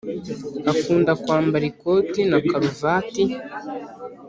[0.71, 3.23] akunda kwambara ikoti na karuvati